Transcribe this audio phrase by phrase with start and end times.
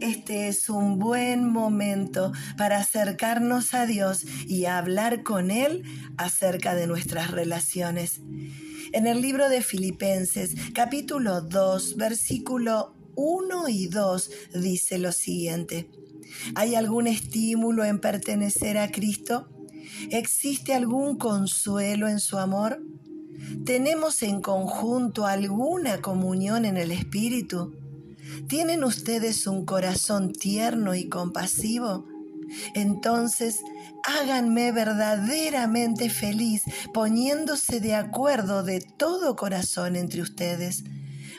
[0.00, 5.84] este es un buen momento para acercarnos a Dios y hablar con Él
[6.16, 8.20] acerca de nuestras relaciones.
[8.92, 15.90] En el libro de Filipenses, capítulo 2, versículo 1 y 2, dice lo siguiente.
[16.54, 19.48] ¿Hay algún estímulo en pertenecer a Cristo?
[20.10, 22.82] ¿Existe algún consuelo en su amor?
[23.64, 27.74] ¿Tenemos en conjunto alguna comunión en el Espíritu?
[28.48, 32.06] ¿Tienen ustedes un corazón tierno y compasivo?
[32.74, 33.60] Entonces,
[34.04, 36.62] háganme verdaderamente feliz
[36.94, 40.84] poniéndose de acuerdo de todo corazón entre ustedes,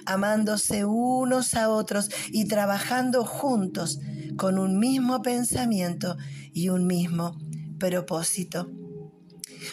[0.05, 3.99] amándose unos a otros y trabajando juntos
[4.35, 6.17] con un mismo pensamiento
[6.53, 7.38] y un mismo
[7.80, 8.69] propósito.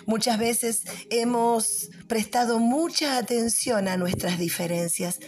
[0.07, 5.19] Muchas veces hemos prestado mucha atención a nuestras diferencias.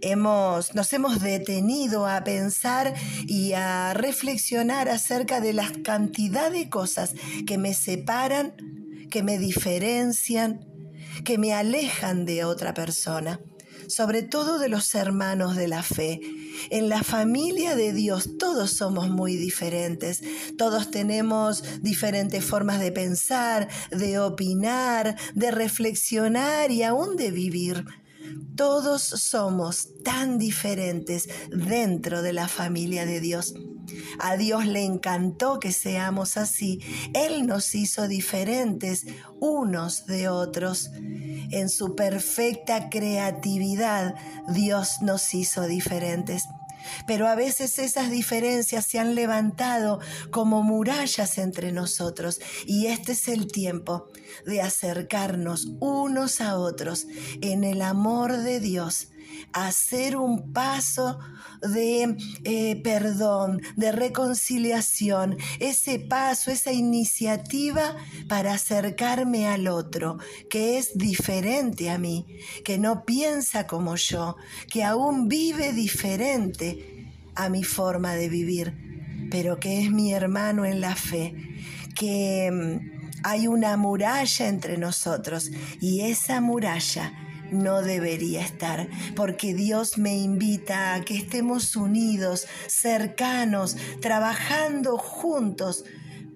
[0.00, 2.94] Hemos, nos hemos detenido a pensar
[3.26, 7.14] y a reflexionar acerca de la cantidad de cosas
[7.46, 8.54] que me separan,
[9.10, 10.66] que me diferencian,
[11.24, 13.40] que me alejan de otra persona
[13.88, 16.20] sobre todo de los hermanos de la fe.
[16.70, 20.22] En la familia de Dios todos somos muy diferentes,
[20.56, 27.84] todos tenemos diferentes formas de pensar, de opinar, de reflexionar y aún de vivir.
[28.56, 33.54] Todos somos tan diferentes dentro de la familia de Dios.
[34.18, 36.80] A Dios le encantó que seamos así.
[37.14, 39.06] Él nos hizo diferentes
[39.40, 40.90] unos de otros.
[41.50, 44.14] En su perfecta creatividad,
[44.48, 46.44] Dios nos hizo diferentes.
[47.06, 52.40] Pero a veces esas diferencias se han levantado como murallas entre nosotros.
[52.66, 54.08] Y este es el tiempo
[54.44, 57.06] de acercarnos unos a otros
[57.40, 59.08] en el amor de Dios
[59.52, 61.18] hacer un paso
[61.62, 67.96] de eh, perdón, de reconciliación, ese paso, esa iniciativa
[68.28, 70.18] para acercarme al otro,
[70.50, 72.26] que es diferente a mí,
[72.64, 74.36] que no piensa como yo,
[74.70, 80.80] que aún vive diferente a mi forma de vivir, pero que es mi hermano en
[80.80, 81.34] la fe,
[81.94, 85.50] que mm, hay una muralla entre nosotros
[85.80, 87.12] y esa muralla
[87.50, 95.84] no debería estar, porque Dios me invita a que estemos unidos, cercanos, trabajando juntos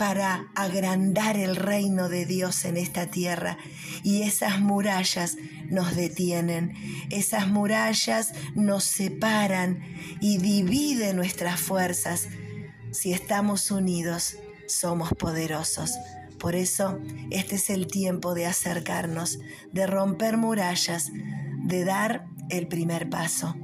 [0.01, 3.59] para agrandar el reino de Dios en esta tierra.
[4.03, 5.37] Y esas murallas
[5.69, 6.75] nos detienen,
[7.11, 9.83] esas murallas nos separan
[10.23, 12.29] y dividen nuestras fuerzas.
[12.93, 15.91] Si estamos unidos, somos poderosos.
[16.41, 16.99] Por eso,
[17.31, 19.39] este es el tiempo de acercarnos,
[19.73, 21.13] de romper murallas,
[21.65, 23.55] de dar el primer paso.